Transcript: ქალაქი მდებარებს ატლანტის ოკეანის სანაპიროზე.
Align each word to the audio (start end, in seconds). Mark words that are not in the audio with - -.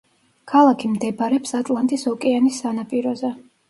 ქალაქი 0.51 0.89
მდებარებს 0.93 1.55
ატლანტის 1.61 2.09
ოკეანის 2.17 2.63
სანაპიროზე. 2.67 3.37